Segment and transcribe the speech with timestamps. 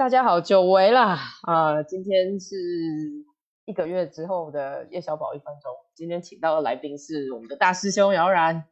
[0.00, 1.18] 大家好，久违啦！
[1.42, 2.56] 啊，今天是
[3.66, 5.70] 一个月之后的叶小宝一分钟。
[5.94, 8.64] 今天请到的来宾是我们的大师兄姚然，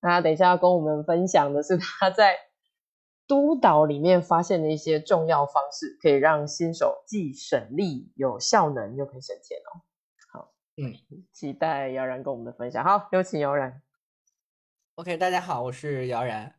[0.00, 2.38] 那等一下要跟我们分享的是他在
[3.28, 9.84] 督导里面发现的一些重要方式，可以让新手既省力有效能，又可以省钱哦。
[10.32, 10.94] 好，嗯，
[11.30, 12.82] 期待姚然跟我们的分享。
[12.82, 13.82] 好，有请姚然。
[14.94, 16.54] OK，大家好，我是姚然。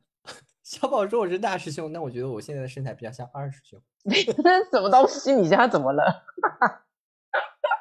[0.65, 3.79] 小宝说我是大师兄，那我觉得我现在的身材比较像二师兄。
[4.73, 5.31] 什么东西？
[5.31, 6.25] 你现在怎么了？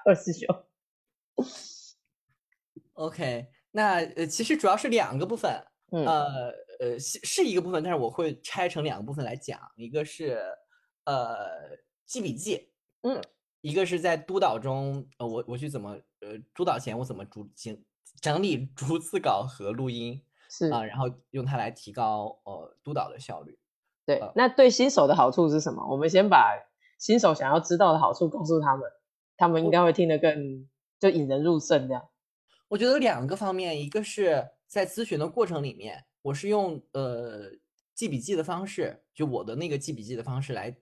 [0.04, 0.46] 二师兄。
[2.92, 5.50] OK，那呃，其实主要是两个部分，
[5.92, 10.38] 嗯呃呃是是一个部分，但是我会拆成两个部分来讲，一个是
[11.06, 11.34] 呃
[12.04, 13.18] 记笔记，嗯，
[13.62, 17.82] 一个是在督导中，呃我我去怎么呃督导前我怎么逐整
[18.20, 23.58] 整理逐字稿和录音是啊、然后用它来提高呃督导的效率。
[24.06, 25.86] 对呃，那对新手的好处是什么？
[25.90, 26.52] 我们先把
[26.98, 28.88] 新手想要知道的好处告诉他们，
[29.36, 30.68] 他们应该会听得更
[31.00, 32.08] 就引人入胜这样。
[32.68, 37.50] 我觉得有两个方面，一个是在咨询的过程里面，我是用呃
[37.94, 40.76] 记笔记的方式，就我的那个记笔记的方式来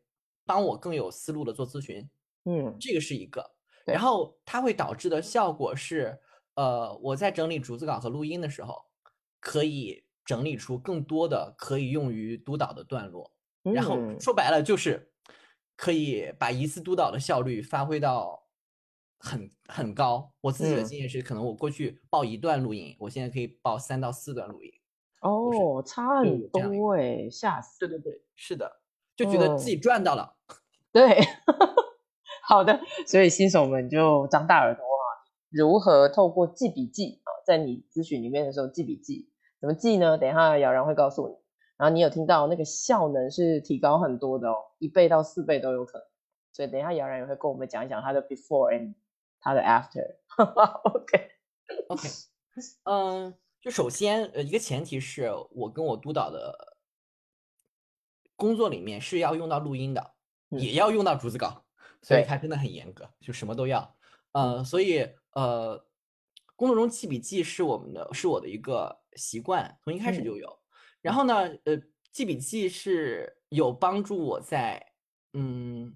[0.44, 2.08] 帮我更有思路的做咨询，
[2.44, 3.52] 嗯这个是一个。
[3.84, 6.18] 然后它会导致的效果是，
[6.54, 8.84] 呃，我在整理逐字稿和录音的时候，
[9.42, 13.32] 可以整理出更多的可以用于督导的段落。
[13.62, 15.12] 然后嗯说白了就是
[15.76, 18.46] 可以把一次督导的效率发挥到
[19.18, 20.32] 很很高。
[20.40, 24.72] 我自己的嗯经验是，可能我过去报一段录音，我现在可以报三到四段录音。
[25.20, 27.78] 哦，差就很多哎，吓死。
[27.80, 28.80] 对对对，是的，
[29.14, 30.36] 就觉得自己赚到了。
[30.92, 31.20] 对，
[32.42, 35.06] 好的，所以新手们就张大耳朵啊，
[35.50, 39.30] 如何透过记笔记啊，在你咨询里面的时候记笔记，
[39.62, 40.18] 怎么记呢？
[40.18, 41.34] 等一下姚然会告诉你。
[41.76, 46.06] 然后你有听到那个效能是提高很多的哦，一倍到四倍都有可能。
[46.52, 48.94] 所以等一下姚然也会跟我们讲一讲他的 before and
[49.40, 50.16] 他的 after。
[50.82, 52.08] OK，OK，
[52.82, 56.76] 嗯，就首先呃，一个前提是我跟我督导的
[58.34, 60.12] 工作里面是要用到录音的，
[60.50, 61.64] 嗯也要用到逐字稿，
[62.02, 63.96] 所以对它真的很严格，就什么都要。
[64.32, 65.86] 呃，所以呃，
[66.56, 70.58] 工作中记笔记是我们的，是我的一个习惯，从一开始嗯就有。
[71.00, 71.34] 然后呢，
[71.64, 71.80] 呃，
[72.12, 74.84] 记笔记是有帮助我在
[75.32, 75.94] 嗯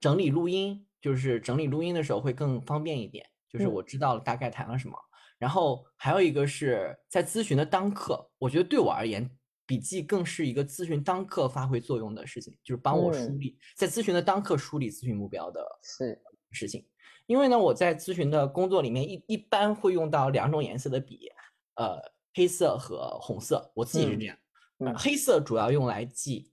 [0.00, 4.96] 整理录音，就是整理录音的时候会更方便一点，就是嗯我知道了大概谈了什么。
[5.38, 9.30] 然后还有一个是在咨询的当刻，我觉得对我而言，
[9.66, 16.18] 笔记更是一个咨询当刻发挥作用的事情，就是帮我梳嗯理，在咨询的当刻梳理咨询目标的是，
[16.52, 16.86] 事情。
[17.26, 21.28] 因为呢，我在咨询的工作里面一一般会用到两种颜色的笔，
[21.74, 22.00] 呃，
[22.36, 23.72] 黑色和红色。
[23.74, 26.52] 我自己是嗯这样，黑色主要用来记，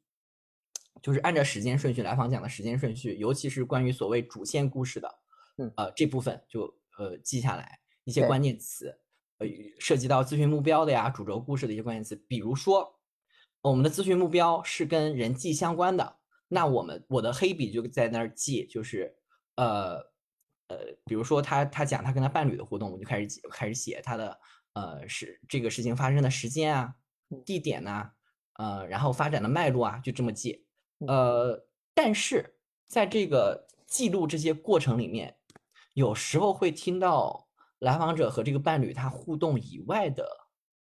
[1.02, 5.16] 就是按照时间顺序来访讲的时间顺序，尤其是关于所谓主线故事的，
[5.58, 5.70] 嗯。
[5.76, 8.98] 呃这部分就呃记下来一些关键词，
[9.40, 12.98] 呃涉及到咨询目标的呀、主轴故事的一些关键词，比如说
[13.62, 16.16] 我们的咨询目标是跟人际相关的，
[16.48, 19.14] 那我们我的黑笔就在那儿记，就是
[19.56, 19.96] 呃
[20.70, 24.40] 呃，比如说他他讲他跟他伴侣的互动，我就开始记开始写他的
[24.74, 26.96] 呃是这个事情发生的时间啊、
[27.30, 28.12] 嗯地点呐、
[28.60, 30.66] 呃，然后发展的脉络啊，就这么记。
[31.00, 35.36] 嗯呃，但是在这个记录这些过程里面，
[35.94, 37.48] 有时候会听到
[37.80, 40.28] 来访者和这个伴侣他互动以外的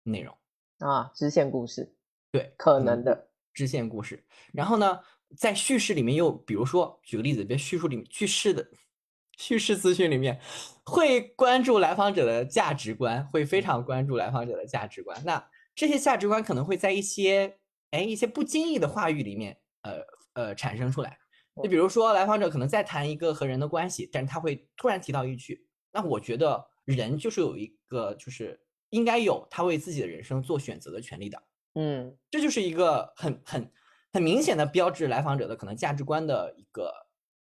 [0.02, 0.36] 内容。
[0.78, 1.94] 啊，支线故事
[2.32, 4.24] 对，可能的，支线故事。
[4.52, 4.98] 然后呢，
[5.36, 8.68] 在叙事里面又，比如说举个例子，别叙述里面叙事的
[9.38, 10.40] 叙事资讯里面，
[10.84, 15.22] 会关注来访者的价值观，会非常关注来访者的价值观。
[15.24, 17.58] 那这些价值观可能会在一些
[17.90, 20.02] 哎一些不经意的话语里面，呃
[20.34, 21.18] 呃产生出来。
[21.62, 31.42] 就比如说，来访者可能在谈一个和人的关系，但是他会突然提到一句，那我觉得人就是有一个就是应该有他为自己的人生做选择的权利的。
[31.74, 33.70] 嗯这就是一个很很
[34.12, 36.90] 很明显的标志来访者的可能价值观的一个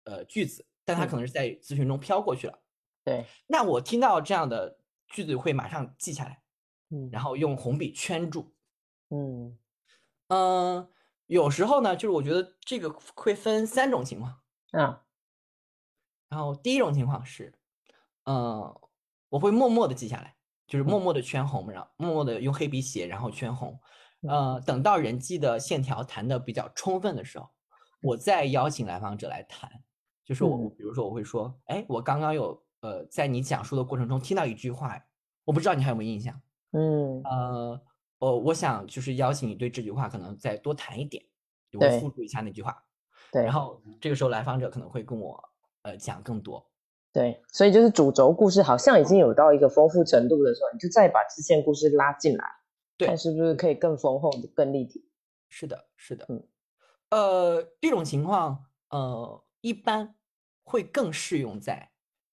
[0.05, 2.59] 呃句子，但他可能是在咨询中飘过去了。
[3.03, 6.41] 对，那我听到这样的句子会马上记下来，
[6.89, 8.53] 嗯然后用红笔圈住。
[9.09, 9.57] 嗯
[10.27, 10.89] 嗯、
[11.25, 14.39] 有时候呢，就是我觉得这个会分三种情况。
[14.71, 15.03] 啊
[16.29, 17.51] 然后第一种情况是，
[18.25, 18.79] 嗯、
[19.29, 20.35] 我会默默的记下来，
[20.67, 23.79] 就是默默的圈红，然后默默的用黑笔写，然后圈红。
[24.27, 27.49] 呃，等到人际的线条谈的比较充分的时候，
[28.03, 29.71] 我再邀请来访者来谈。
[30.23, 35.01] 就是我，比如说我会说，哎，我刚刚有呃，在你讲述的过程中听到一句话，
[35.45, 36.41] 我不知道你还有没有印象。
[36.71, 37.81] 嗯呃，
[38.19, 41.23] 我我想就是邀请你对这句话可能再多谈一点，
[41.73, 42.83] 我复述一下那句话。
[43.31, 45.43] 对，然后这个时候来访者可能会跟我
[45.83, 46.65] 呃讲更多。
[47.11, 52.45] 对，所以就是主轴故事好像已经有到一个丰富程度的时候，你就再把支线故事拉进来，
[52.97, 55.09] 对看是不是可以更丰厚、更立体。
[55.47, 56.47] 是的，是的，嗯，
[57.09, 60.15] 呃，这种情况呃一般
[60.63, 61.91] 会更适用在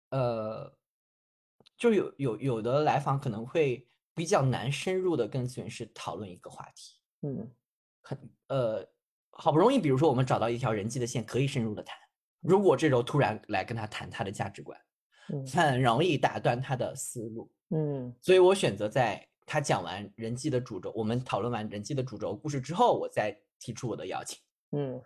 [0.10, 0.72] 呃，
[1.78, 7.52] 就有有有的来访可能会比较难深入的跟咨询师讨论一个话题，嗯。
[8.02, 8.18] 很
[8.48, 8.88] 呃
[9.32, 11.98] 好不容易，比如说我们找到一条人际的线可以深入的谈，
[12.42, 14.80] 如果这时候突然来跟他谈他的价值观，
[15.34, 15.46] 嗯。
[15.48, 17.52] 很容易打断他的思路。
[17.72, 18.16] 嗯。
[18.22, 24.40] 所以我选择在他讲完人际的主轴，我们讨论完人际的主轴故事之后，我再提出我的邀请，
[24.72, 25.02] 嗯。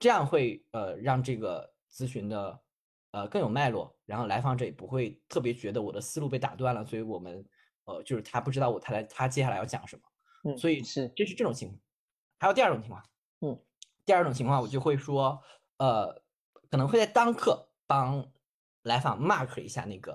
[0.00, 2.60] 这样会呃让这个咨询的
[3.10, 7.44] 呃更有脉络，然后来访者也不会特别觉得我的思路被打断了，所以我们
[7.84, 10.02] 呃就是他不知道我他来他接下来要讲什么，
[10.44, 11.12] 嗯，所以是。
[11.16, 11.80] 这是这种情况。
[12.38, 13.02] 还有第二种情况，
[13.40, 13.60] 嗯，
[14.04, 15.42] 第二种情况我就会说，
[15.78, 16.22] 呃，
[16.70, 18.30] 可能会在当刻帮
[18.82, 20.12] 来访 mark 一下那个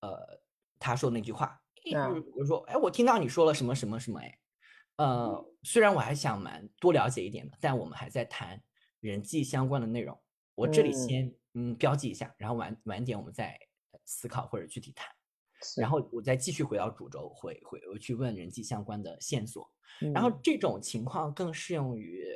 [0.00, 0.40] 呃
[0.78, 4.38] 他说的那句话，就是比如说，哎，我听到你说了什么什么什么，哎，
[4.96, 8.62] 呃，虽然我还想蛮多了解一点的，但我们还在谈
[9.00, 10.18] 人际相关的内容，
[10.54, 10.92] 我这里嗯。
[10.92, 13.52] 先嗯标记一下，然后晚晚点我们再
[13.92, 15.08] 呃思考或者具体谈，
[15.76, 15.90] 然。
[15.90, 19.68] 后我再继续回到主轴，回回我去问人际相关的线索。
[20.12, 20.40] 然后嗯。
[20.42, 22.26] 这种情况更适用于，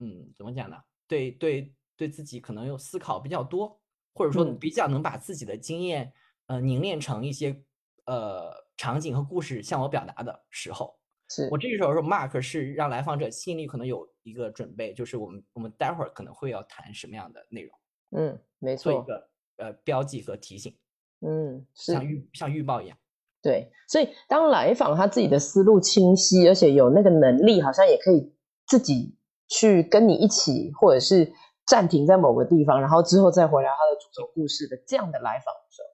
[0.00, 0.76] 嗯，怎么讲呢？
[1.06, 3.80] 对对对自己可能有思考比较多，
[4.14, 6.12] 或者说比较能把自己的经验
[6.46, 7.62] 呃凝练成一些
[8.06, 11.48] 呃场景和故事向我表达的时候，是。
[11.50, 17.78] 我这个时候说 mark 是让来访者心里可能有一个准备，就是我们我们待会儿可能会要谈什么样的内容，
[18.16, 19.28] 嗯没错，做一个
[19.58, 20.76] 呃标记和提醒，
[21.20, 22.98] 嗯是像预像预报一样。
[23.40, 28.34] 对，所以当来访他自己的思路清晰，而且有那个能力，好像也可以
[28.66, 29.14] 自己
[29.48, 31.30] 去跟你一起，或者是
[31.66, 35.88] 暂停在某个地方，然后之后再回来他的主轴故事的这样的来访的时候，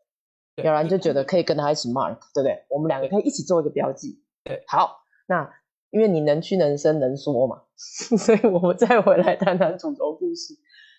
[0.54, 2.64] 对要不然就觉得可以跟他一起 mark，对不对？
[2.68, 4.22] 我们两个可以一起做一个标记。
[4.44, 5.52] 对，好，那
[5.90, 7.64] 因为你能屈能伸能缩嘛，
[8.18, 10.54] 所以我们再回来谈谈主轴故事，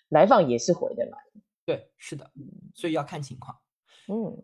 [0.08, 1.16] 来访也是回得来。
[1.64, 2.28] 对，是的，
[2.74, 3.56] 所以要看情况。
[4.08, 4.42] 嗯。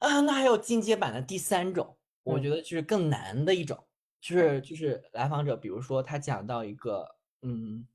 [0.00, 2.42] 啊，那还有进阶版的第三种，我嗯。
[2.42, 3.82] 觉得就是更难的一种，
[4.20, 7.88] 就是就是来访者，比如说他讲到一个，嗯，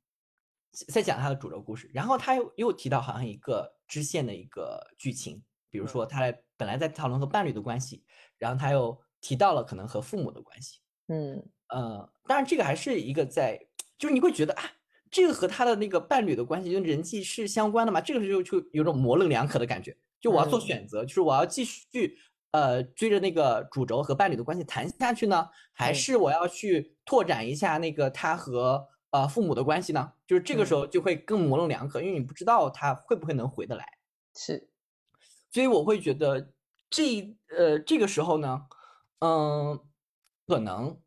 [0.88, 8.04] 在讲他的主轴故事，然后他又又提到好像一个支线的一个剧情，比如说他来本来在讨论和伴侣的关系，
[8.40, 10.80] 然后他又提到了可能和父母的关系，
[11.10, 11.48] 嗯。
[11.70, 13.60] 呃，当然这个还是一个在，
[14.04, 14.64] 就是你会觉得啊，
[15.10, 18.02] 这个和他的那个伴侣的关系就人际是相关的嘛？
[18.02, 19.96] 这个就就有种模棱两可的感觉。
[20.20, 22.18] 就我要做嗯选择，就是我要继续
[22.52, 30.12] 呃追着那个主轴和伴侣的关系谈下去呢，还嗯是我要去拓展一下那个他和呃父母的关系呢？
[30.28, 33.88] 就是这个时嗯候就会更模棱两可，因为你不知道他会不会能回得来。
[34.36, 34.70] 是
[35.50, 36.52] 所以我会觉得
[36.90, 38.66] 这呃这个时候呢，
[39.20, 39.80] 嗯、
[40.46, 41.00] 可能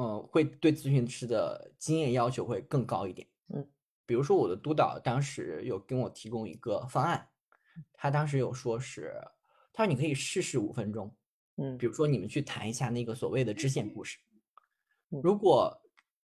[0.00, 3.28] 嗯、呃会对咨询师的经验要求会更高一点。
[3.54, 3.68] 嗯，
[4.06, 7.28] 比如说我的督导当时有跟我提供一个方案，
[7.92, 9.12] 他当时有说是，
[9.72, 11.14] 他说你可以试试五分钟，
[11.56, 14.18] 嗯比如说你们去谈一下那个所谓的支线故事
[15.10, 15.78] 嗯，如果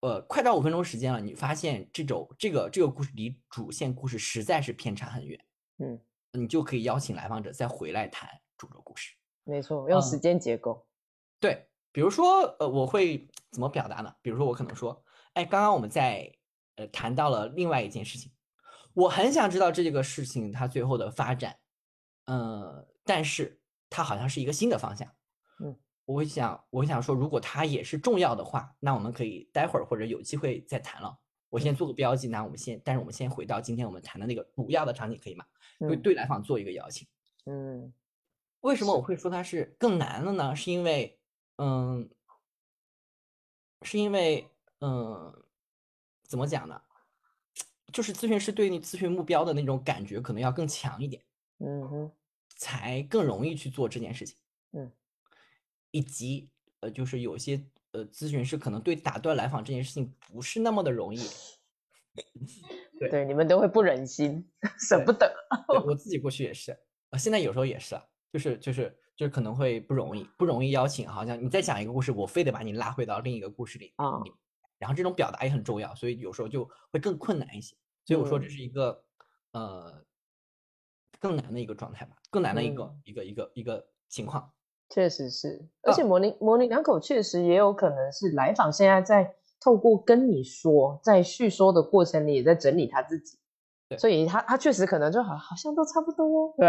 [0.02, 5.40] 呃快到五分钟时间了，你发现这种这个这个故事离主线故事实在是偏差很远。
[5.78, 6.00] 嗯，
[6.34, 9.16] 你就可以邀请来访者再回来谈主轴故事。
[9.44, 10.86] 没错，用时嗯间结构。
[11.40, 14.14] 对，比如说，呃，我会怎么表达呢？
[14.22, 16.32] 比如说，我可能说，哎，刚刚我们在
[16.76, 18.32] 呃谈到了另外一件事情，
[18.94, 21.58] 我很想知道这个事情它最后的发展，
[22.26, 25.08] 呃，但是它好像是一个新的方向，
[25.60, 31.18] 嗯，我会想，我会想说，如果它也是重要的话，那我们可以待会儿或者有机会再谈了。
[31.50, 35.44] 我先做个标记，那我们先，但是我们先回到今天我们谈的那个主要的场景，可以吗？
[35.80, 37.06] 对嗯对，来访做一个邀请。
[37.46, 37.94] 嗯
[38.62, 40.56] 为什么我会说它是更难的呢？
[40.56, 41.20] 是因为，
[41.64, 42.10] 嗯，
[43.84, 44.50] 是因为，
[44.80, 45.32] 嗯，
[46.24, 46.82] 怎么讲呢？
[47.94, 51.24] 就是咨询师对你咨询目标的那种感觉可能要更强一点，
[51.60, 52.12] 嗯哼
[52.56, 54.36] 才更容易去做这件事情。
[54.72, 54.92] 嗯，
[55.92, 56.50] 以及
[56.80, 61.20] 呃，就是有些呃咨询师可能对打断来访这件事情不是那么的容易。
[62.98, 64.50] 对对，你们都会不忍心，
[64.90, 65.32] 舍不得。
[65.86, 66.76] 我自己过去也是，
[67.12, 68.04] 呃，现在有时候也是啊，
[68.34, 74.34] 就是就是就是可能会不容易，不容易邀请，好像你再讲一个故事，我非得把你拉回到另一个故事里啊里
[74.80, 77.76] 然后这种表达也很重要，所以有时候就会更困难一些。
[78.04, 79.04] 所以我说这嗯是一个、
[79.52, 80.04] 呃
[81.20, 84.52] 更难的一个状态吧，更难的一个、嗯一个一个一个情况。
[84.90, 93.41] 确实是，而啊且模棱模棱两可，确实也有可能是来访现在在透过跟你说，在叙说的过程里，也在整理他自己，对
[93.98, 96.68] 所以他他确实可能就好好像都差不多，对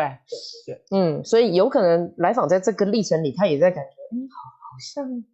[0.67, 5.25] 对对，嗯，所以有可能来访在这个历程里，他也在感觉，嗯，好好像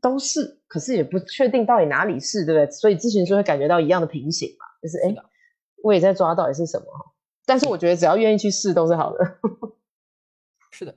[0.00, 2.70] 都是，可是也不确定到底哪里是，对不对？
[2.70, 5.14] 所以咨询师会感觉到一样的平行嘛，就是哎
[5.82, 7.12] 我也在抓到底是什么哈，
[7.46, 9.38] 但是我觉得只要愿意去试都是好的，
[10.70, 10.94] 是的。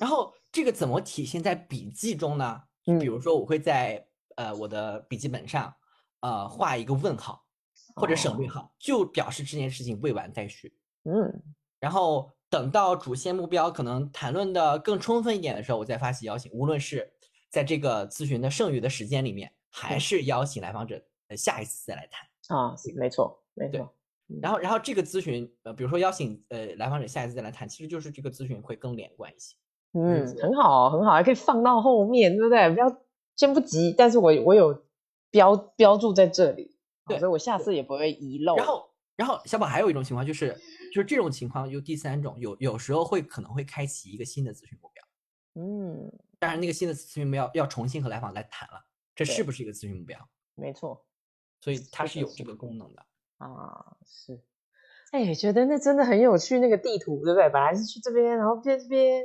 [0.00, 2.62] 然后这个怎么体现在笔记中呢？
[2.86, 4.06] 嗯比如说我会在
[4.36, 5.74] 呃我的笔记本上
[6.20, 7.43] 呃画一个问号
[7.94, 10.74] 或者省略哦号，就表示这件事情未完待续。
[11.04, 11.42] 嗯
[11.80, 16.50] 然后等到主线目标可能谈论的更充分一点的时候，我再发起邀请。
[16.52, 17.12] 无论是
[17.50, 22.26] 在这个咨询的剩余的时间里面，还嗯是邀请来访者呃下一次再来谈。
[22.56, 23.94] 啊，没错没错，
[24.40, 29.54] 然后，然后这个咨询呃，比如说邀请呃来访者下一次再来谈，其实就是这个咨询会更连贯一些。
[29.92, 32.70] 嗯，很好很好，还可以放到后面，对不对？
[32.70, 32.86] 不要
[33.36, 34.84] 先不急，但是我我有
[35.30, 36.73] 标标注在这里，好
[37.06, 38.56] 对所以我下次也不会遗漏。
[38.56, 40.54] 然后，然后小宝还有一种情况就是，
[40.92, 45.04] 就是这种情况就第三种，有有时候会可能会开启一个新的咨询目标，
[45.62, 48.84] 嗯，当然那个新的咨询目标要重新和来访来谈了，
[49.14, 50.18] 这是不是一个咨询目标？
[50.54, 51.04] 没错
[51.60, 53.04] 所以它是有这个功能的。
[53.38, 54.40] 啊，是。
[55.12, 57.48] 哎，觉得那真的很有趣，那个地图，对不对？
[57.50, 59.22] 本来是去这边，然后变这边，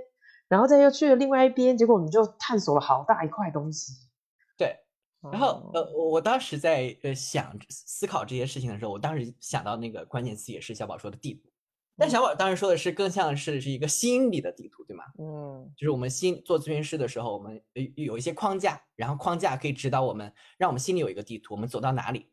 [0.48, 3.94] 然后再又去了另外一边，结果我们就探索了好大一块东西。
[5.22, 5.72] 对，然后哦。
[5.74, 11.50] 呃，我我当时在呃想思考这些事情的时候，我当时想到那个关键词也是小宝说的地图，
[11.98, 12.12] 但嗯。
[12.12, 15.04] 小宝当时说的是更像是是一个心理的地图，对吗？
[15.18, 15.72] 嗯。
[15.78, 22.28] 就是我们心做咨询师的时候，我们呃有一些框架，然后框架可以指导我们，让我们心里有一个地图，我们走到哪里，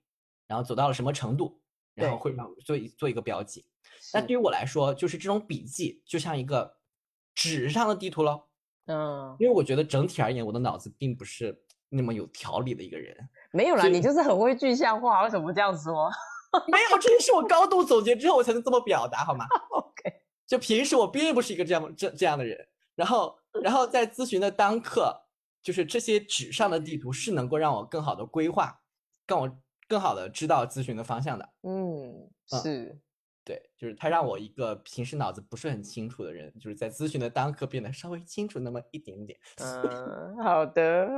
[0.46, 1.60] 然后走到了什么程度，
[1.94, 3.64] 然后会让做一做一个标记。
[4.12, 6.76] 那对于我来说，就是这种笔记就像一个
[7.34, 8.44] 纸上的地图喽，
[8.86, 13.16] 嗯，因为我觉得整体而言，我的脑子并不是那么有条理的一个人。
[13.52, 16.10] 没有啦，你就是很会具象化，为什么这样说
[16.68, 25.14] 没有，这是我高度总结之后我才能这么表达，好吗？？OK，就平时我并不是一个这样这这样的人，然后然后在咨询的当刻，
[25.62, 28.80] 就是这些纸上的地图是能够让我更好的规划，
[29.26, 31.48] 让我更好的知道咨询的方向的。
[31.62, 32.10] 嗯，
[32.52, 32.98] 嗯是，
[33.44, 39.38] 对，就是他让我一个平时脑子不是很清楚的人，就是在咨询的当刻变得稍微清楚那么一点点。
[39.58, 41.08] 嗯，好的。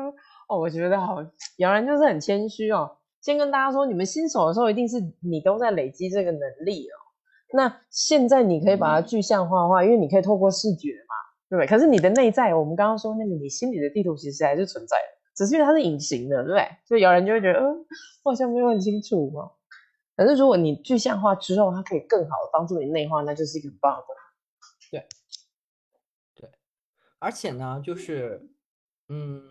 [0.48, 1.24] 哦，我觉得好，
[1.58, 2.96] 姚然就是很谦虚哦。
[3.20, 6.96] 先跟大家说，你们新手的时候，一定是你都在累积这个能力哦。
[7.52, 11.14] 那现在你可以把它具象化化，因为你可以透过视觉嘛，
[11.48, 11.66] 对不对？
[11.66, 16.68] 可是你的内在，我们刚刚说那个你心里的地图其实还是存在的，只是因为它是隐形的，对不对？
[16.86, 17.86] 所以姚然就会觉得，嗯，
[18.24, 19.52] 我好像没有很清楚哦。
[20.16, 24.04] 可是如果你具象化之后，它可以更好的帮助你内化，那就是一个很棒的
[24.90, 25.06] 对，
[26.34, 26.50] 对。
[27.18, 28.48] 而且呢，就是，
[29.08, 29.42] 嗯，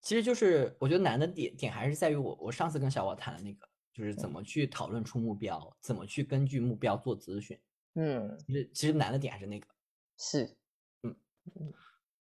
[0.00, 7.58] 其实就是我觉得难的点点还是在于我我上次跟小宝谈的那个，就是怎么去讨论出目标，怎么去根据目标做咨询。
[7.94, 9.66] 嗯，其实其实难的点还是那个，
[10.16, 10.56] 是，
[11.02, 11.16] 嗯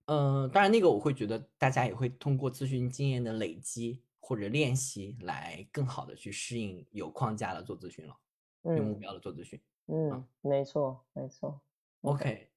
[0.05, 8.15] 嗯、当然那个我会觉得大家也会通过咨询经验的累积或者练习来更好的去适应有框架的做咨询了，
[8.63, 9.59] 有目嗯标的做咨询。
[9.87, 11.59] 嗯，没错没错。
[12.01, 12.49] OK，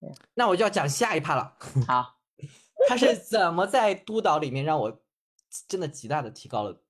[0.00, 1.56] 对那我就要讲下一趴了。
[1.86, 2.20] 好，
[2.88, 5.00] 他是怎么在督导里面让我
[5.68, 6.80] 真的极大的提高了？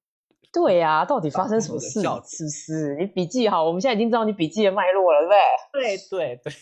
[0.53, 1.95] 对呀、到底发生什么事？
[1.95, 2.97] 工作的效率是不是？
[2.97, 5.33] 你笔记好，我们现在已经知道你笔记的脉络了，对不
[5.73, 5.97] 对？
[5.97, 6.53] 对对对。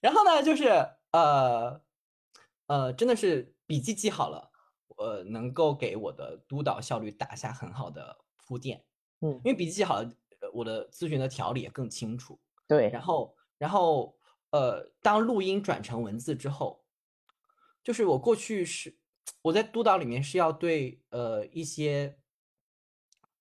[0.00, 0.68] 然后呢，就是
[1.12, 1.80] 呃
[2.66, 4.50] 呃，真的是笔记记好了，
[4.96, 8.16] 呃，能够给我的督导效率打下很好的
[8.46, 8.82] 铺垫。
[9.20, 10.08] 嗯因为笔记记好了，
[10.40, 12.38] 呃我的咨询的条理也更清楚。
[12.66, 14.16] 对，然后，然后，
[14.50, 16.82] 呃，当录音转成文字之后，
[17.86, 18.98] 就是我过去是
[19.42, 22.18] 我在督导里面是要对呃一些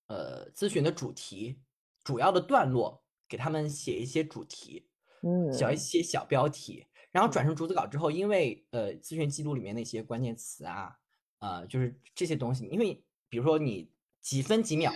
[0.06, 1.60] 呃咨询的主题、
[2.04, 4.88] 主要的段落给他们写一些主题，
[5.24, 10.96] 嗯，小一些小标题，然后转成逐字稿之后，因为呃咨询记录里面那些关键词啊，
[11.40, 14.94] 呃就是这些东西，因为比如说你几分几秒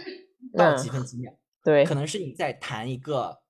[0.56, 1.36] 到几嗯分几秒。
[1.64, 1.96] 对，可。
[1.96, 3.42] 能是你在谈一个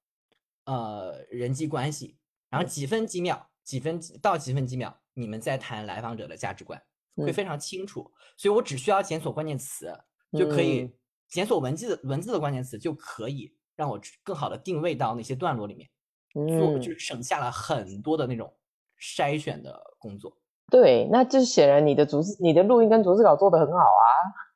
[0.63, 2.18] 呃人际关系，
[2.50, 6.82] 然后几分几秒，几分到几分几秒，你们在谈来访者的价值观，
[7.18, 8.10] 会嗯非常清楚。
[8.38, 9.94] 所以我只需要检索关键词
[10.38, 10.94] 就可以嗯
[11.28, 15.90] 检索文字的文字的关键词，就可以让我更好的定位到那些段落里面，
[16.34, 18.52] 做嗯就，是省下了很多的那种
[19.00, 20.36] 筛选的工作。
[20.72, 24.06] 对，那就显然你的逐字、你的录音跟逐字稿做得很好啊，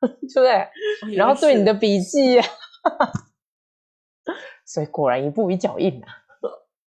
[0.00, 1.16] 对不对？
[1.16, 2.40] 然后对你的笔记，
[4.64, 6.23] 所以果然一步一脚印啊。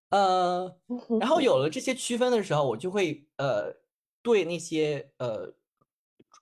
[0.09, 0.79] 呃，
[1.19, 3.73] 然后 有了这些区分的时候，我就会呃
[4.21, 5.53] 对那些呃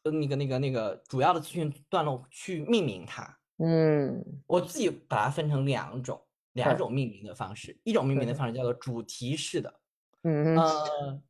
[0.04, 3.38] 呃那个那个那个主要的资讯段落去命名它。
[3.58, 4.24] 嗯。
[4.48, 6.22] 我自己把它分成两种，
[6.54, 9.74] 两种命名的方式，一种命名的嗯方式叫做主题式的，
[10.24, 11.22] 嗯，呃，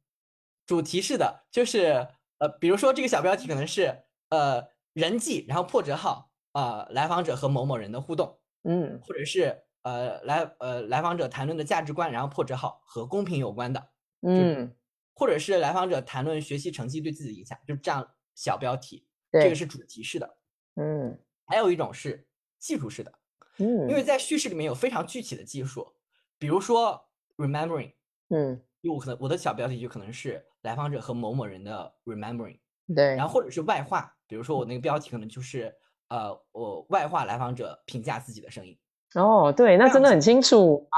[0.65, 2.07] 主题式的就是
[2.39, 8.99] 呃，比如说这个小标题可能是呃人际，然后破折号啊、来访者和某某人的互动，嗯。
[9.03, 13.89] 或者是呃来呃来访者谈论的价值观，然后破折号和公平有关的，
[14.21, 14.75] 嗯，
[15.13, 20.37] 或者是来访者谈论学习成绩对自己的影响，就这样小标题，这个，是主题式的。
[20.75, 21.17] 嗯。
[21.45, 22.27] 还有一种是
[22.57, 23.13] 技术式的，
[23.59, 25.93] 嗯，因为在叙事里面有非常具体的技术，
[26.39, 27.93] 比如说 remembering，
[28.29, 28.59] 嗯。
[28.81, 32.59] 因为我可能我的小标题就可能是来访者和某某人的 remembering，
[32.95, 35.75] 对，然后或者是外化，比如说我那个标题可能就是
[36.09, 38.77] 呃我外化来访者评价自己的声音，
[39.15, 40.97] 哦对，那真的很清楚啊，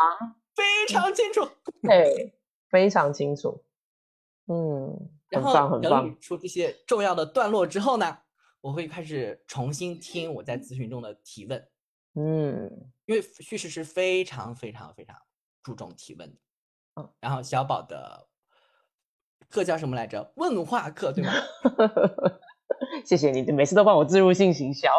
[0.55, 1.47] 非常清楚。
[1.83, 2.33] 对，
[2.69, 3.63] 非常清楚，
[4.47, 8.17] 嗯，然很棒很棒理，出这些重要的段落之后呢，
[8.61, 11.67] 我会开始重新听我在咨询中的提问，
[12.15, 15.15] 嗯因为叙事是非常非常非常
[15.63, 16.35] 注重提问的。
[16.95, 18.27] 嗯，然后小宝的
[19.49, 20.33] 课叫什么来着？
[20.35, 21.31] 问话课对吗？
[23.05, 24.89] 谢谢你，每次都帮我植入性行销，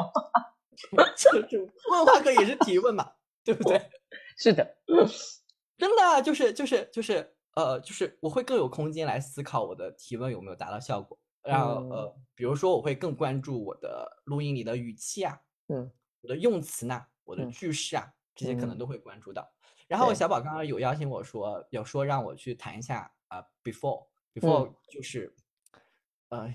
[1.17, 3.13] 就是问话课也是提问嘛，
[3.45, 3.81] 对不对？
[4.39, 4.77] 是的，
[5.79, 11.19] 真的啊就是就是就是呃，就是我会更有空间来思考我的提问有没有达到效果。
[11.43, 19.49] 然后呃，比如说我会更关注我的录音里的语气啊，嗯我的用词呢，我的嗯句式啊，这些可能嗯都会关注到。
[19.87, 24.05] 然后小宝刚刚有邀请我说，有说让我去谈一下啊、b e f o r 嗯
[24.35, 25.35] e before 就是
[26.29, 26.53] 呃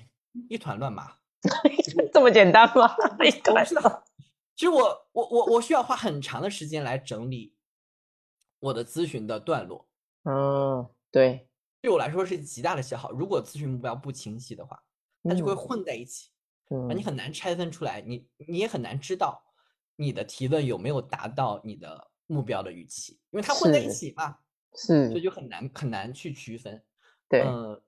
[0.49, 1.17] 一团乱麻。
[2.13, 2.95] 这么简单吗？
[4.55, 7.55] 其实我我我我需要花很长的时间来整理
[8.59, 9.88] 我的咨询的段落，
[10.23, 11.47] 嗯，对，
[11.81, 13.12] 对我来说是极大的消耗。
[13.12, 14.81] 如果咨询目标不清晰的话，
[15.23, 16.29] 它就会嗯混在一起。
[16.69, 19.43] 嗯啊，你很难拆分出来，你你也很难知道
[19.95, 24.38] 你的提问有没有达到你的目标的预期，因为它混在一起嘛，
[24.75, 26.82] 是所以，就很难很难去区分。
[27.27, 27.82] 对，呃，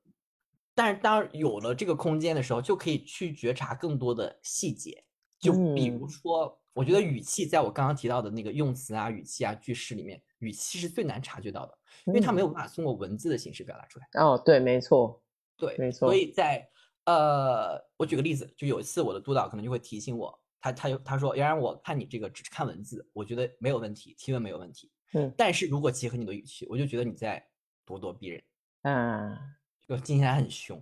[0.75, 5.03] 但是当有了这个空间的时候，就可以去觉察更多的细节，
[5.39, 6.07] 就比如嗯。
[6.07, 12.53] 说，我觉得语气在我刚刚提到的那个用词啊、语气啊、句式里面，语气是最难察觉到的，因为它没有嗯。
[12.53, 14.07] 办法通过文字的形式表达出来。
[14.21, 15.23] 哦，对，没错，
[15.57, 16.69] 对，没错所以在
[17.05, 25.31] 呃，我举个例子，就有一次我的督导可能就会提醒我，他他就他说，要然我看你这个只是看文字，我觉得没有问题，提问没有问题，嗯。
[25.37, 27.47] 但是如果结合你的语气，我就觉得你在
[27.85, 28.43] 咄咄逼人，
[28.81, 29.54] 啊，
[29.87, 30.77] 就听起来很凶。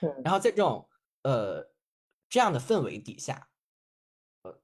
[0.00, 0.88] 嗯然后在这种
[1.22, 1.66] 呃
[2.28, 3.48] 这样的氛围底下，
[4.42, 4.60] 呃，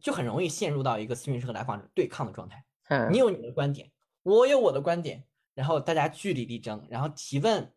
[0.00, 2.64] 就很容易陷入到一个咨询师和来访者对抗的状态。
[2.88, 3.90] 嗯你有你的观点，
[4.22, 5.24] 我有我的观点，
[5.54, 7.72] 然后大家据理力争，然后提问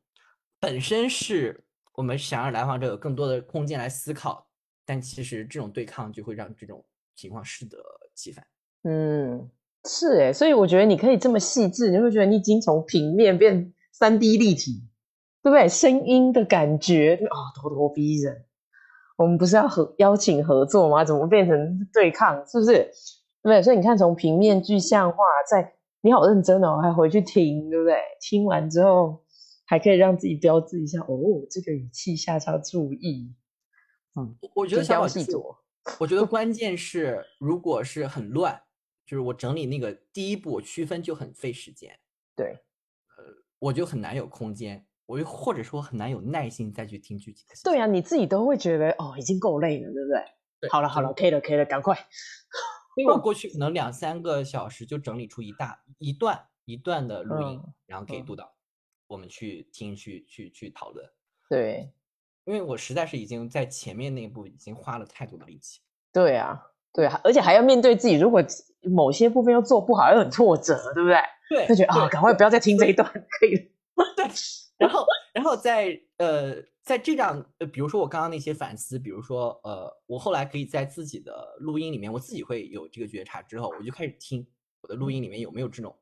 [0.59, 4.47] 本身是我们想让来访者有更多的空间来思考，
[4.85, 7.77] 但其实这种对抗就会让这种情况适得
[8.13, 8.45] 其反。
[8.83, 9.49] 嗯，
[9.85, 14.83] 是诶，所以我觉得你可以这么细致，你会觉得你已经从平面变三 D 立体，
[15.43, 15.67] 对不对？
[15.67, 18.45] 声音的感觉，啊、咄咄逼人。
[19.17, 21.03] 我们不是要合邀请合作吗？
[21.05, 22.45] 怎么变成对抗？
[22.47, 22.73] 是不是？
[23.43, 23.61] 对不对？
[23.61, 25.17] 所以你看，从平面具象化，
[25.49, 27.95] 在你好认真哦，还回去听，对不对？
[28.19, 29.23] 听完之后，
[29.65, 31.07] 还可以让自己标志一下，哦，
[31.49, 33.33] 这个语气下次要注意，
[34.15, 35.55] 嗯我觉得小宝就是细琢。
[35.99, 38.59] 我觉得 关键是，如果是很乱，
[39.05, 41.91] 就是我整理那个第一步，我区分就很费时间，
[42.35, 42.47] 对，
[43.17, 43.23] 呃
[43.59, 47.55] 我就很难有空间，我又或者说很难有耐心再去听具体的。
[47.65, 50.23] 对啊，你自己都会觉得哦，已经够累了，对不对？
[50.61, 51.97] 对好了好了可以了可以了，赶快。
[52.95, 58.53] 因为我过去可能两三个小时就整理出一大一段一段的录音，嗯然后给嗯督导，
[59.07, 61.05] 我们去听去去去讨论。
[61.49, 61.91] 对
[62.45, 65.81] 因为我实在是已经在前面那一步已经花了太多的力气。
[66.13, 66.61] 对啊，
[66.93, 68.41] 对啊，而且还要面对自己，如果
[68.89, 71.17] 某些部分又做不好，又很挫折，对不对？
[71.49, 73.63] 对就觉得啊，赶快不要再听这一段，可以了。
[74.81, 84.45] 然后，然后在呃，在这样呃，比如说我刚刚那些反思，比如说呃，我后来可以在自己的录音里面，我自己会有这个觉察之后，我就开始听
[84.81, 85.95] 我的录音里面有没有这种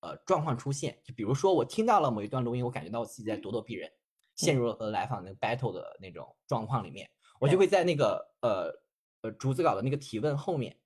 [0.00, 0.98] 呃状况出现。
[1.02, 3.90] 就比如说我听到了某一段录音，我感觉到我自己在咄咄逼人，
[4.34, 7.08] 陷入了和来访那个 battle 的那种状况里面，
[7.40, 8.70] 我就会在那个呃
[9.22, 10.76] 呃逐字稿的那个提问后面，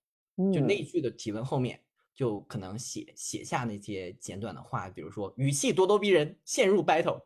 [0.52, 0.78] 就那嗯。
[0.78, 1.82] 一句的提问后面，
[2.14, 7.20] 就可能写写下那些简短的话，比如说语气咄咄逼人，陷入 battle，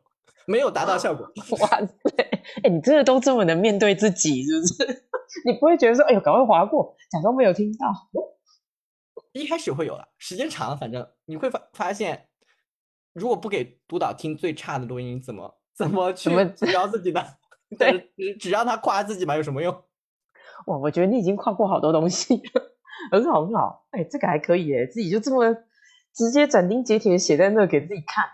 [0.45, 1.25] 没有达到效果。
[1.59, 1.87] 哇塞，
[2.63, 5.05] 哎，你真的都这么能面对自己，是不是？
[5.45, 7.87] 你不会觉得说，哎呦，赶快划过，假装没有听到。
[9.33, 12.27] 一开始会有了，时间长了，反正你会发发现，
[13.13, 17.25] 如果不给督导听最差的录音，怎么怎么去么提高自己的？
[17.77, 19.73] 对 只，只让他夸自己嘛，有什么用？
[20.67, 22.61] 哇，我觉得你已经跨过好多东西了，
[23.11, 23.85] 很好很好。
[23.91, 25.53] 哎，这个还可以哎，自己就这么
[26.13, 28.25] 直接斩钉截铁写在那给自己看。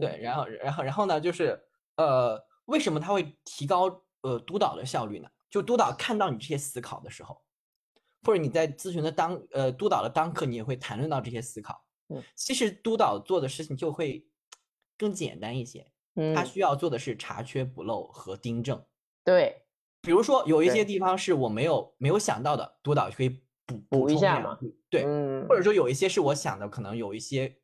[0.00, 1.60] 对，然后然后然后呢，就是
[1.96, 5.28] 呃，为什么他会提高呃督导的效率呢？
[5.50, 7.42] 就督导看到你这些思考的时候，
[8.22, 11.84] 或者你在咨询的当呃督导的当刻，你也会谈论到这些思考。
[12.08, 14.26] 嗯，其实督导做的事情就会
[14.96, 15.86] 更简单一些。
[16.14, 18.82] 嗯，他需要做的是查缺补漏和订正。
[19.24, 19.64] 对，
[20.00, 23.28] 比如说有一些地方是我没有没有想到的，督导可以
[23.66, 24.58] 补补一下嘛
[24.90, 27.58] 对，嗯，或者说有一些是我想的，可能有一些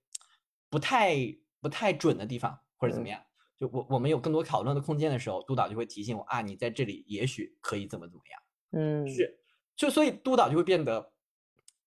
[0.71, 1.15] 不太
[1.61, 3.21] 不太准的地方，或者怎么嗯样。
[3.57, 8.41] 就我我们有更多讨论的空间的时候，督导就会提醒我啊，你在这里也许可以怎么怎么样。
[8.71, 9.41] 嗯，是，
[9.77, 11.11] 就所以督导就会变得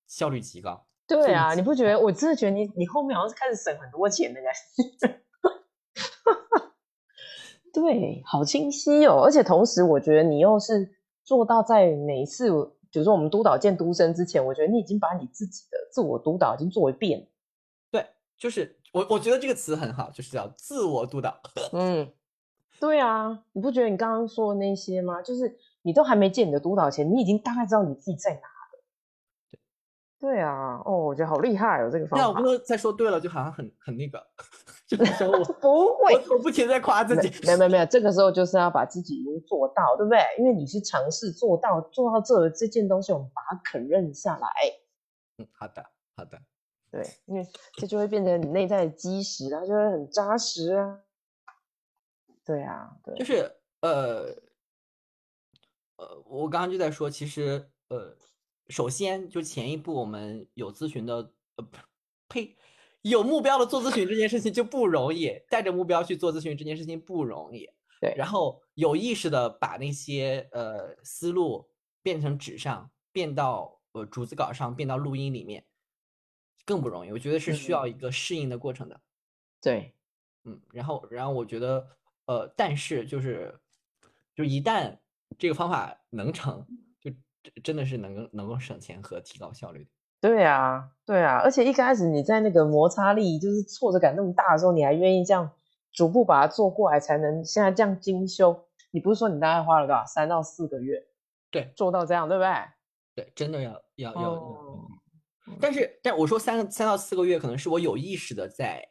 [0.08, 0.86] 效率极高。
[1.08, 2.00] 对啊，你不觉得？
[2.00, 4.54] 我真的觉得你你后面好像是开始省很多钱的感
[5.00, 5.22] 觉。
[7.74, 12.50] 对，好清晰哦，而且同时我觉得你又是做到在每一次，
[12.92, 17.30] 比如说我们督导见督生之前，我觉得你已经把你自己的自我督导已经做一遍。
[17.90, 18.06] 对，
[18.38, 21.40] 就是我我觉得这个词很好，就是叫自我督导。
[21.74, 22.12] 嗯，
[22.80, 25.22] 对啊，你不觉得你刚刚说的那些吗？
[25.22, 28.48] 就是你都还没见你的督导前，你已经大概知道你自己在哪了。
[30.20, 32.24] 对啊，哦，我觉得好厉害哦，这个方法。
[32.24, 34.22] 那我不能再说对了，就好像很很那个，
[34.86, 37.30] 就是说我 不会，我我不停地在夸自己。
[37.46, 40.20] 没有没有没有，这个时候就是要把自己已经做到，对不对？
[40.38, 44.48] 因为你是尝试做到做到这这件东西，我们把它肯认下来。
[45.38, 45.84] 嗯，好的
[46.16, 46.38] 好的。
[46.92, 51.00] 对，因为这就会变成你内在的基石，它就会很扎实啊。
[52.44, 53.50] 对啊，对，就是
[53.82, 54.36] 呃
[55.96, 58.18] 呃，我刚刚就在说，其实呃，
[58.68, 61.68] 首先就前一步我们有咨询的呃
[62.28, 62.58] 呸，
[63.04, 67.70] 有目标的做咨询这件事情就不容易，带着目标去做咨询这件事情不容易。
[68.02, 71.70] 对然后有意识的把那些呃思路
[72.02, 75.64] 变成纸上，变到呃逐字稿上，变到录音里面，
[76.66, 77.12] 更不容易。
[77.12, 79.00] 我觉得是需要一个适应的过程的。
[79.62, 79.94] 对，
[80.44, 81.88] 嗯，然后，然后我觉得，
[82.26, 83.54] 呃，但是就是，
[84.36, 84.98] 就一旦
[85.38, 86.66] 这个方法能成，
[87.00, 87.12] 就
[87.44, 89.90] 真真的是能够能够省钱和提高效率的。
[90.20, 95.52] 对啊，对啊，而且一开始你在那个摩擦力就是挫折感那么大的时候，你还愿意这样
[95.92, 98.68] 逐步把它做过来，才能现在这样精修。
[98.92, 101.08] 你不是说你大概花了多少三到四个月
[101.50, 102.54] 对做到这样，对不对？
[103.16, 104.34] 对，真的要要要
[105.60, 108.88] 但是，但我说三三到四个月，可能是我有意识的在，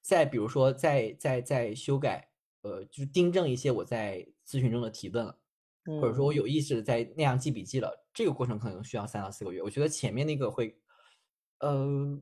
[0.00, 2.28] 在比如说在在在修改，
[2.62, 5.38] 呃，就是订正一些我在咨询中的提问了。
[5.86, 9.60] 或者说我嗯有意识的在那样记笔记了，这个过程可能需要三到四个月。
[9.60, 10.74] 我觉得前面那个会，
[11.58, 12.18] 呃，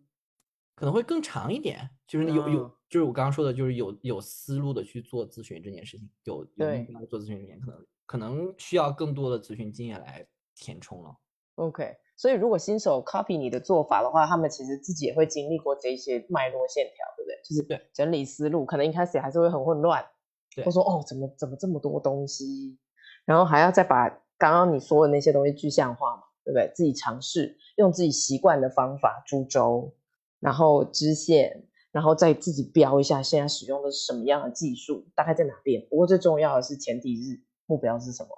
[0.75, 11.17] 可能会更长一点，就是有有，嗯就是我刚刚说的，就是有有思路的去做咨询这件事情，有有对目标做咨询这件，可能可能需要更多的咨询经验来填充了。
[11.55, 17.41] OK，所以如果新手 copy 你的做法的话，他们其实自己也会经历过这些脉络线条，对不对？
[17.43, 20.07] 就是对整理思路，可能一开始还是会很混乱，
[20.55, 22.79] 对或说哦，怎么怎么这么多东西，
[23.25, 24.09] 然后还要再把
[24.39, 26.71] 刚刚你说的那些东西具象化嘛，对不对？
[26.73, 29.93] 自己尝试用自己习惯的方法株洲，
[30.39, 35.85] 然后支线，然后再自己标一下现在使用的是什么样的技术，大概在哪边。
[35.91, 38.29] 不过最重要的是前提是目标是什么。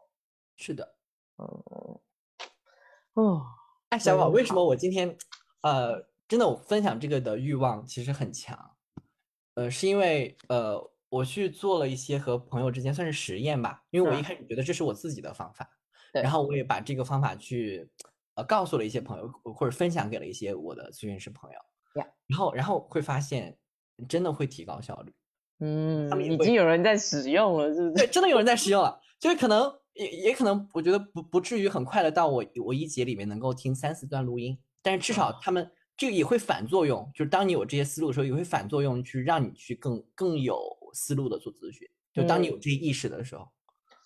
[0.56, 0.94] 是的，
[1.36, 2.00] 嗯，
[3.12, 3.42] 哦，
[3.94, 5.16] 哎，小宝，为什么我今天，
[5.62, 8.58] 呃，真的我分享这个的欲望其实很强，
[9.54, 14.24] 呃，是因为呃，我去做了一些和朋友之间算是实验吧，因为我一嗯。
[14.24, 15.70] 开始觉得这是我自己的方法，
[16.12, 16.32] 对然。
[16.32, 17.88] 后我也把这个方法去
[18.34, 23.56] 呃告诉了一些朋友，或者分享给了一些我的咨询师朋友，呀然后然后会发现
[24.08, 25.12] 真的会提高效率。
[25.60, 28.12] 嗯已经有人在使用了，是不对，是？
[28.12, 40.60] 真的有人在使用了，就是可能也也可能，我觉得不不至于很快的到我我一节里面能够听三四段录音，但是至少他们这个也会反作用，就是当你有这些思路的时候，也会反作用去让你去更更有
[40.92, 43.48] 思路的做咨询，就当你有嗯这些意识的时候，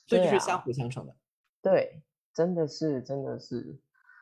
[0.06, 1.16] 所以就是相啊辅相成的。
[1.62, 2.02] 对，
[2.34, 3.78] 真的是，真的是，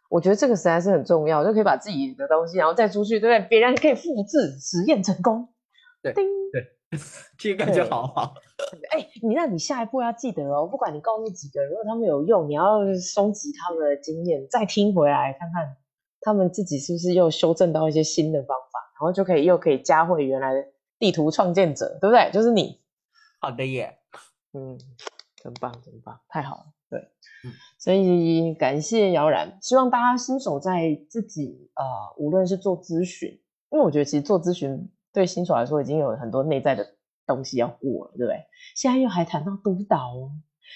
[0.08, 3.48] 我觉得这个实在是很重要，就可以把自己的东西，然后再出去，对不对？
[3.48, 5.52] 别人可以复制，实验成功。
[6.00, 6.24] 对叮，
[7.38, 8.34] 这个感觉好好。
[8.90, 15.76] 哎，你那你下一步要记得哦，不管你告诉几个人，如果他们有用，你要收集他们的经验，再听回来看看
[16.20, 20.64] 他们自己是不是又修正到一些新的方法，然后就可以又可以加回原来的
[20.98, 22.30] 地图创建者，对不对？
[22.32, 22.80] 就是你，
[23.40, 23.98] 好的耶，
[24.52, 24.78] 嗯，
[25.42, 27.00] 真棒，真棒，太好了，对，
[27.44, 31.84] 嗯所以感谢姚然，希望大家新手在自己呃，
[32.16, 33.28] 无论是做咨询，
[33.70, 36.86] 因为我觉得其实做咨询对新手来说已经有很多内在的
[37.26, 38.44] 东西要过了，对不对？
[38.74, 40.30] 现在又还谈到督导哦，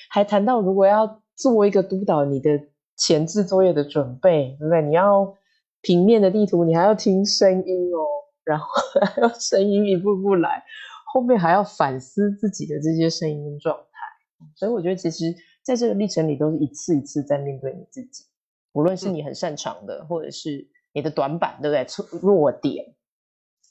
[0.09, 2.59] 还谈到如果要做一个督导，你的
[2.97, 4.81] 前置作业的准备，对不对？
[4.81, 5.37] 你要
[5.83, 8.01] 平面的地图，你还要听声音哦，
[8.43, 8.67] 然后
[9.05, 10.65] 还要声音一步步来，
[11.13, 14.47] 后面还要反思自己的这些声音状态。
[14.57, 18.25] 所以我觉得，其实在这个历程里，都是一次一次在面对你自己，
[18.73, 22.21] 无论是你很擅长的，或者是你的短板，对不对？
[22.23, 22.95] 弱点。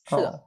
[0.08, 0.43] 是的，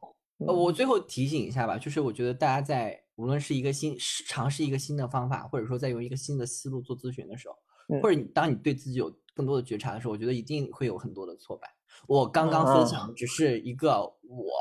[0.47, 7.57] 呃，我最后提醒一下吧，就是我觉得大家在无论是一个新尝试一个新的方法，或者说在用一个新的思路做咨询的时候，
[8.01, 11.69] 或者你当你对自己有更多的觉察的时候，我觉得一定会有很多的挫败。
[12.07, 14.53] 我刚刚分享只是一个我，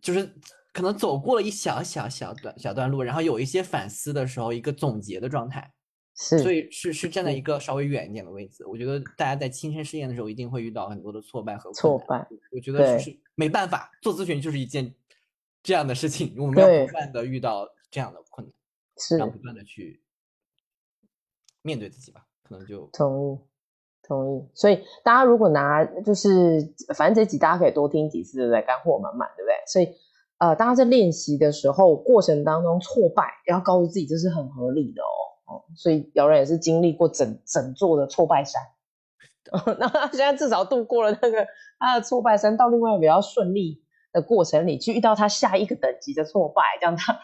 [0.00, 0.34] 就是
[0.72, 5.72] 可能走过了一小小小段小段路，然后有一些反思的时候，一个总结的状态。
[6.38, 12.24] 所以是是站在一个稍微远一点的位置，我觉得大家在亲身试验的时候一定会遇到很多的挫败和挫败。
[12.52, 14.94] 我觉得就是没办法，做咨询就是一件
[15.62, 18.54] 这样的事情，我们要不断的遇到这样的困难，
[18.98, 20.00] 是要不断的去
[21.62, 23.38] 面对自己吧，可能就同意
[24.02, 24.48] 同意。
[24.54, 28.62] 所以大家如果拿就是反正这集大家可以多听几次，对不对？
[28.62, 29.54] 干货满满，对不对？
[29.66, 29.88] 所以
[30.38, 35.31] 呃，大家在练习的时候过程当中挫败，要告诉自己这是很合理的哦。
[35.76, 38.62] 所以姚然也是经历过整整座的挫败山，
[39.78, 41.46] 那他现在至少度过了那个
[41.78, 47.18] 他的挫败山，到另外比较顺利的过程里去遇到他下一个等级的挫败，这样他。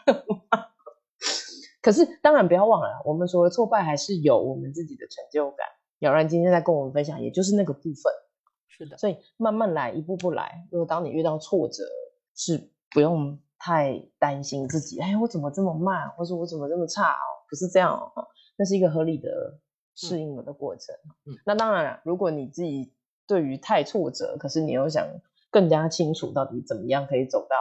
[1.81, 5.65] 可是当然不要忘了，我们除了挫败，还是有我们自己的成就感。
[5.99, 8.13] 姚然今天在跟我们分享，也就是那个部分。
[8.67, 10.67] 是的，所以慢慢来，一步步来。
[10.71, 11.83] 如果当你遇到挫折，
[12.35, 17.38] 是不用太担心自己，哎，我怎么这么慢，或者我怎么这么差哦。
[17.49, 19.59] 不是这样哦，那是一个合理的
[19.95, 20.95] 适应的过程。
[21.25, 22.93] 嗯，那当然了，如果你自己
[23.27, 25.07] 对于太挫折，可是你又想
[25.49, 27.57] 更加清楚到底怎么样可以走到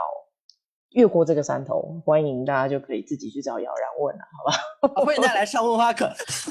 [0.91, 4.45] 越过这个山头，欢迎大家就可以自己去找姚然问了，好
[4.89, 5.03] 吧？
[5.05, 6.11] 欢迎大家来上问花课。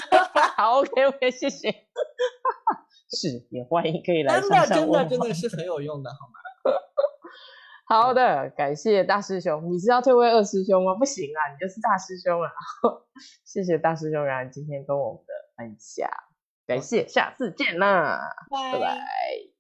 [0.58, 1.70] 好，OK OK，谢谢。
[3.10, 6.34] 是，也欢迎可以来上上真的真的真的是很有用的，好吗？
[7.88, 9.72] 好的，感谢大师兄。
[9.72, 10.94] 你是要退位二师兄吗？
[10.96, 12.52] 不行啊，你就是大师兄啊。
[13.46, 16.10] 谢谢大师兄，然后今天跟我们的分享，
[16.66, 18.20] 感谢，下次见啦，
[18.52, 19.57] 拜拜。